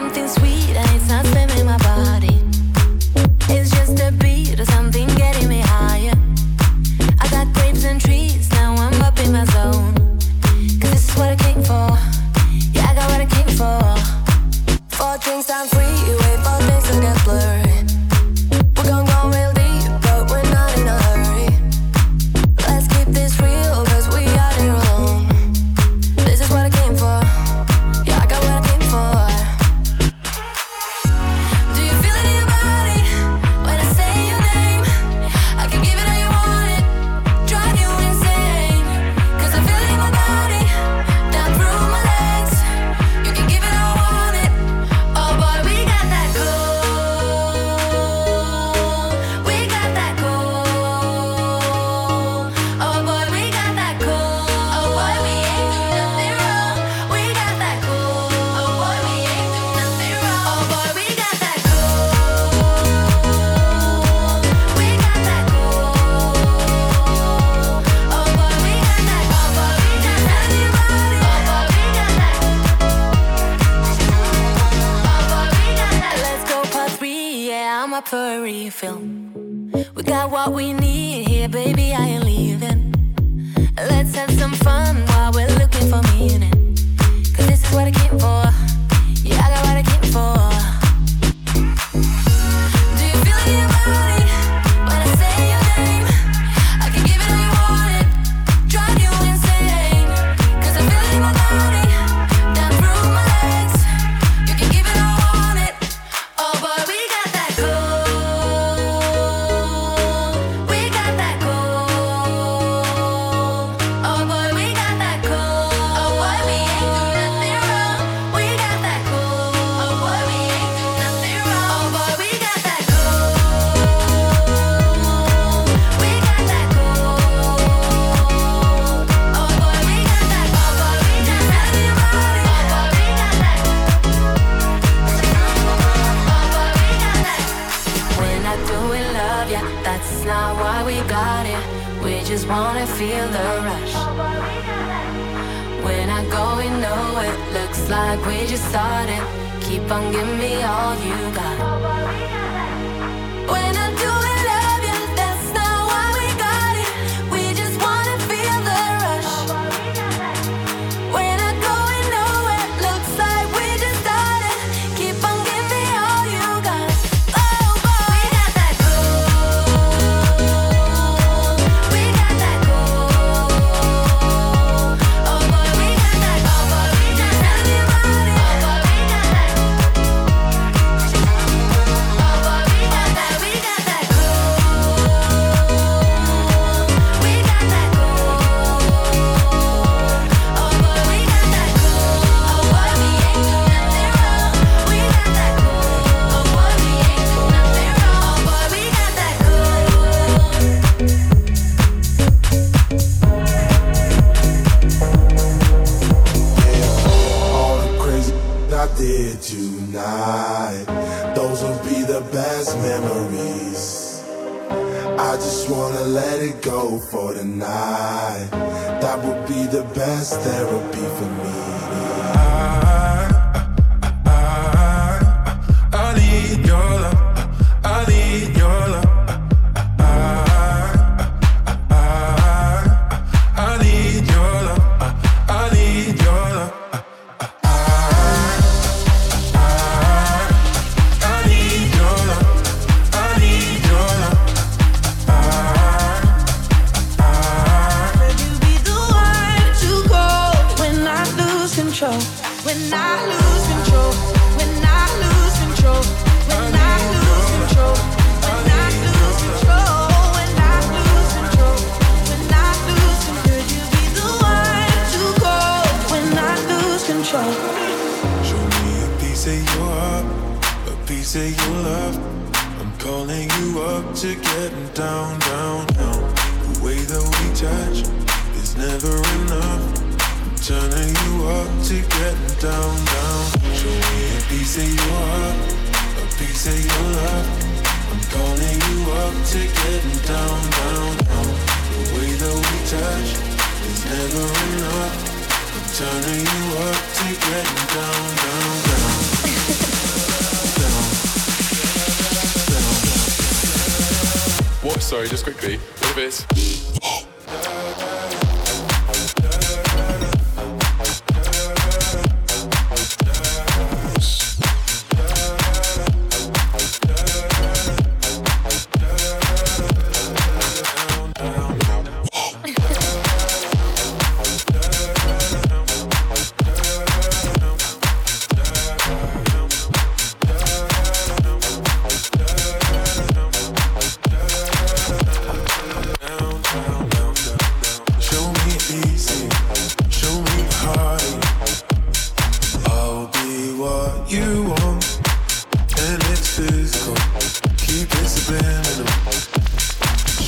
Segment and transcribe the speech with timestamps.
[0.00, 0.89] something sweet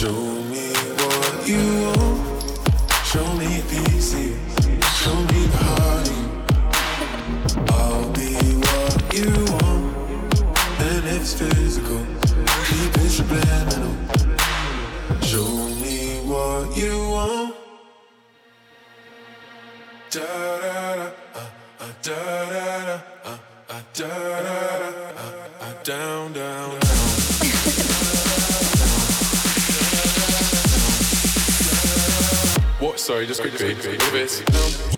[0.02, 1.81] Show me what you
[33.22, 33.98] Sorry, just quickly.
[34.10, 34.91] Bit.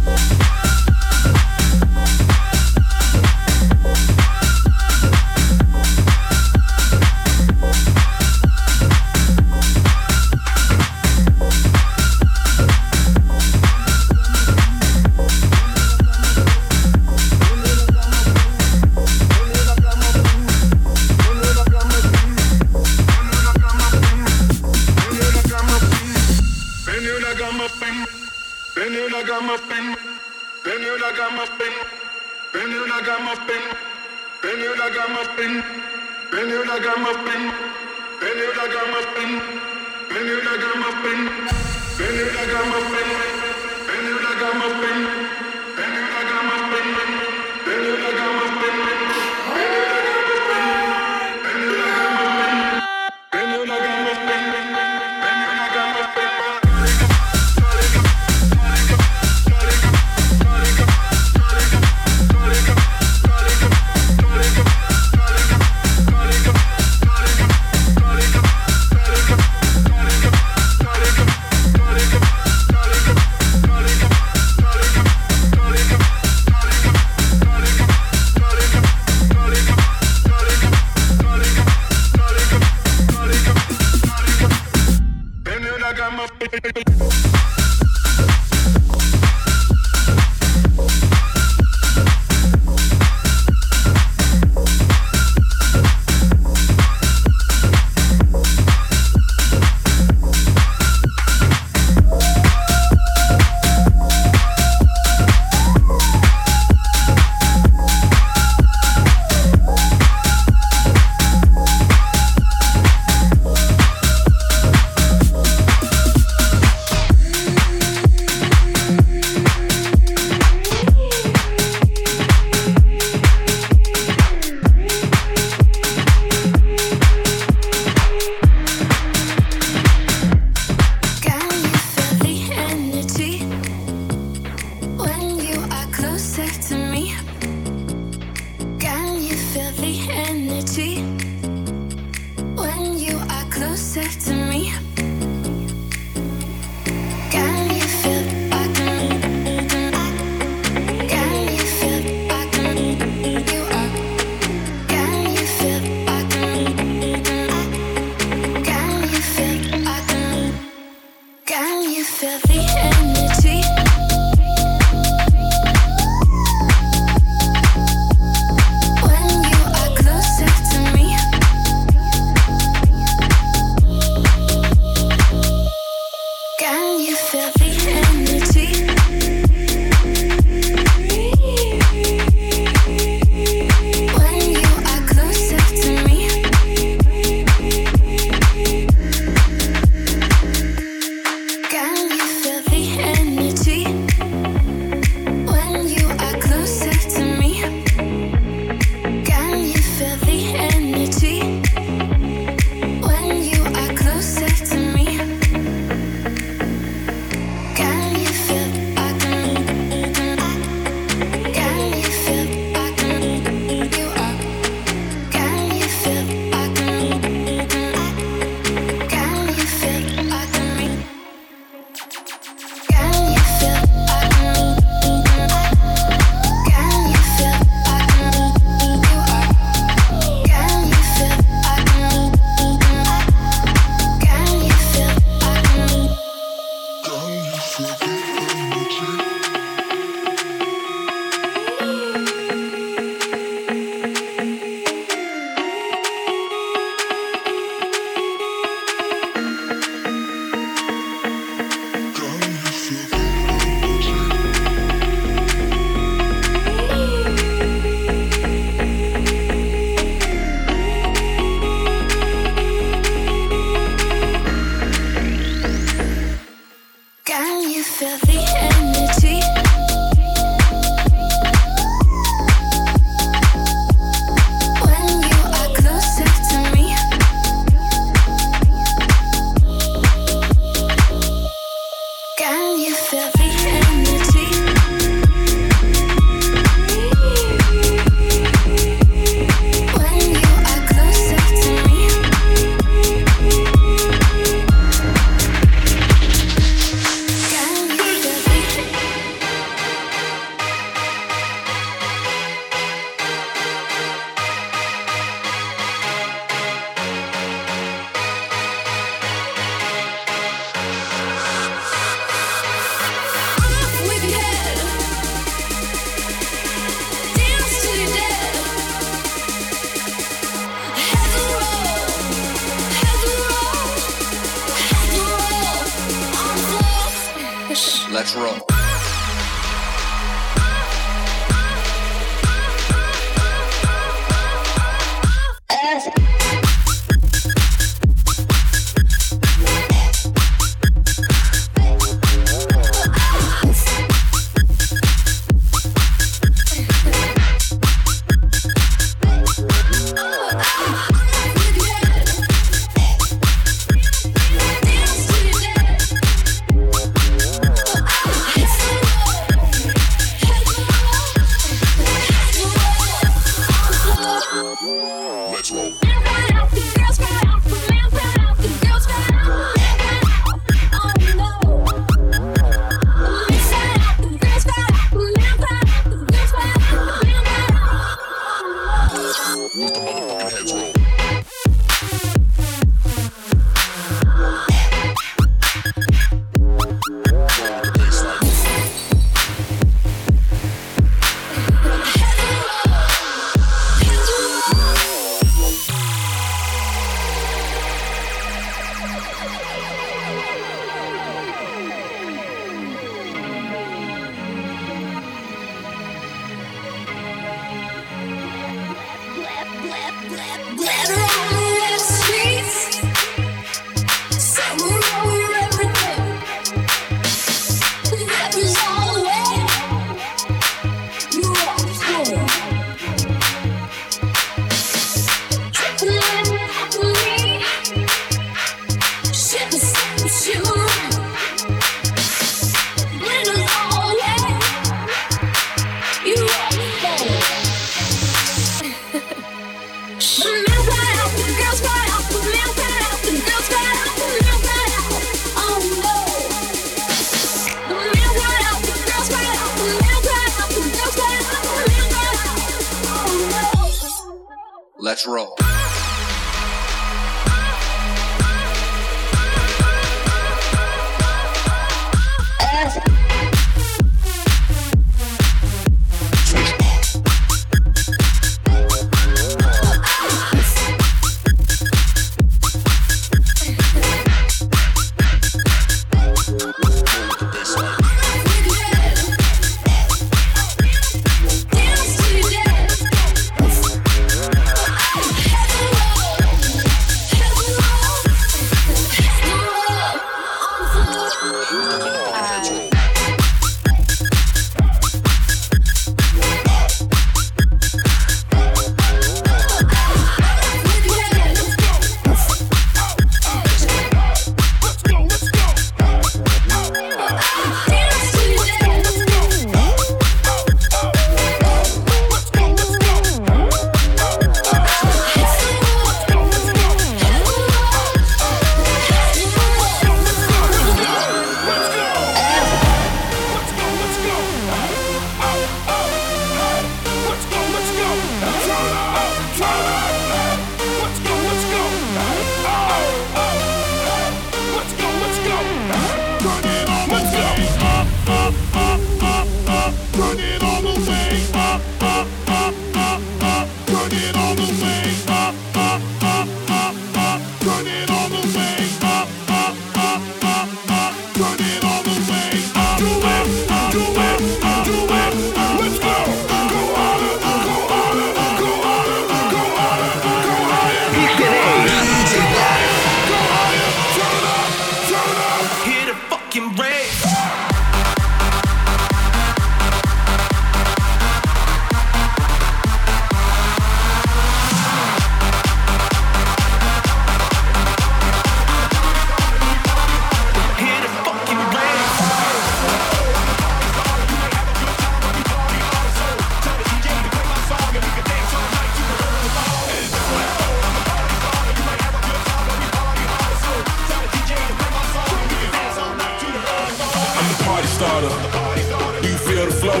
[598.28, 599.22] starter?
[599.22, 600.00] Do you feel the flow?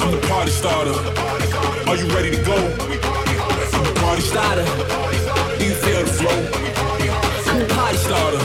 [0.00, 0.94] I'm the party starter.
[1.88, 2.56] Are you ready to go?
[2.56, 4.64] I'm the party starter.
[5.58, 6.38] Do you feel the flow?
[7.50, 8.42] I'm the party starter.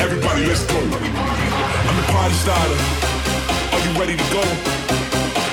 [0.00, 0.78] Everybody, let's go.
[0.78, 2.78] I'm the party starter.
[3.72, 4.42] Are you ready to go?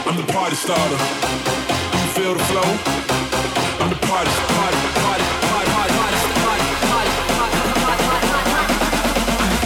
[0.08, 0.98] I'm the party starter.
[1.92, 2.70] Do you feel the flow?
[3.82, 4.78] I'm the party, party,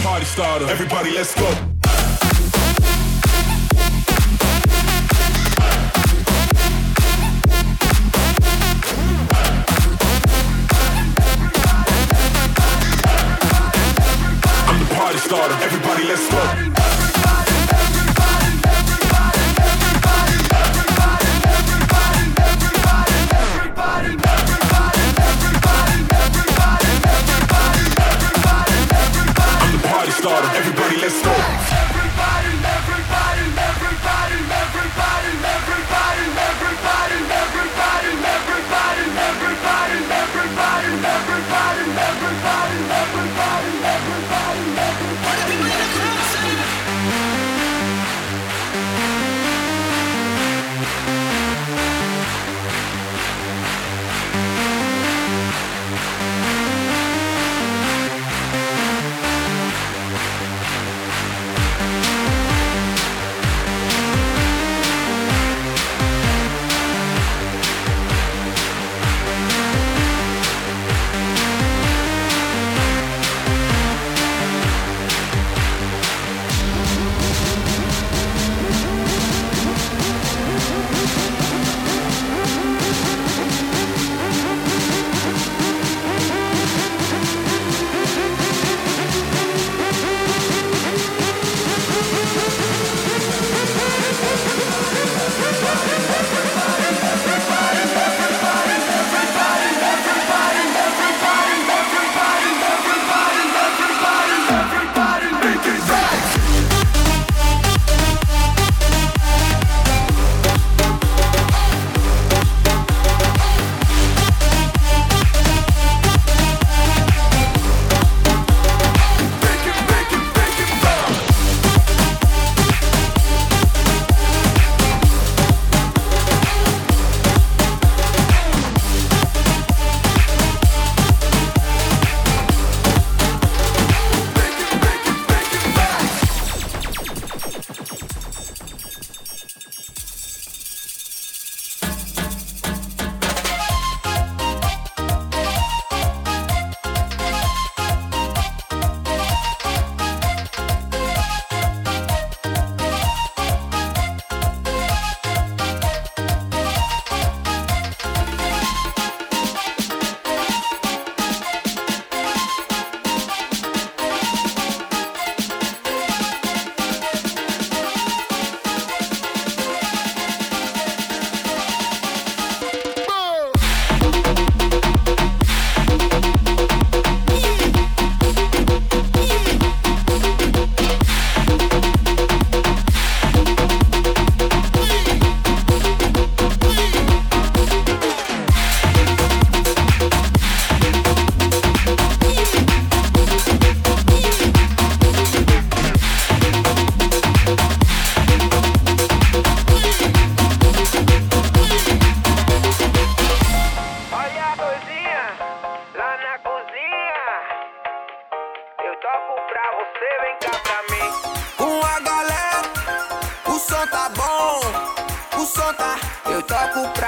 [0.02, 0.66] party starter.
[0.68, 1.75] Everybody, let's go.
[16.08, 16.75] let's go.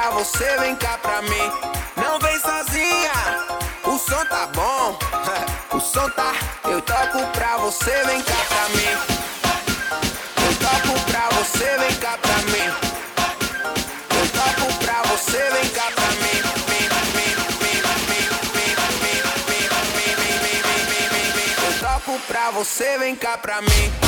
[0.08, 1.52] Pra você, vem cá pra mim.
[1.96, 3.12] Não vem sozinha,
[3.84, 4.98] o som tá bom.
[5.76, 6.32] o som tá,
[6.64, 8.96] eu toco pra você, vem cá pra mim.
[10.46, 12.72] Eu toco pra você, vem cá pra mim.
[14.18, 16.38] Eu toco pra você, vem cá pra mim.
[21.66, 24.07] Eu toco pra você, vem cá pra mim.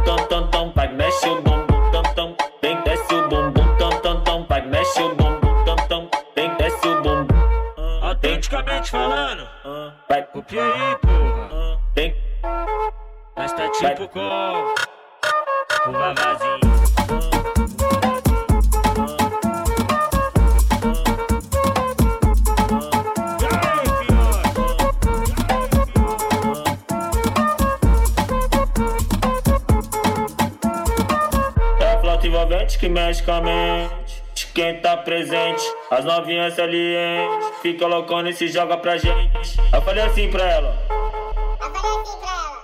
[32.81, 34.23] que mexe com a mente.
[34.33, 37.47] De quem tá presente, as novinhas salientes.
[37.61, 39.61] Fica loucona e se joga pra gente.
[39.71, 40.75] Eu falei assim pra ela.
[40.89, 42.63] Eu falei assim pra ela.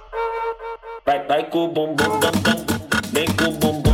[1.05, 2.55] Vai, vai com o bumbum tam tam.
[3.13, 3.86] Vem com o bumbum